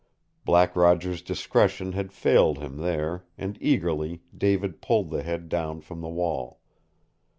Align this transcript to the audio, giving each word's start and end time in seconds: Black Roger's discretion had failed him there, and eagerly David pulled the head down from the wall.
Black 0.45 0.75
Roger's 0.75 1.21
discretion 1.21 1.91
had 1.91 2.11
failed 2.11 2.57
him 2.57 2.77
there, 2.77 3.23
and 3.37 3.55
eagerly 3.61 4.23
David 4.35 4.81
pulled 4.81 5.11
the 5.11 5.21
head 5.21 5.47
down 5.47 5.79
from 5.79 6.01
the 6.01 6.09
wall. 6.09 6.59